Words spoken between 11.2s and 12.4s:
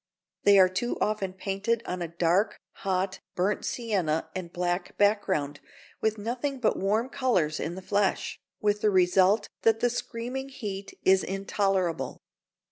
intolerable.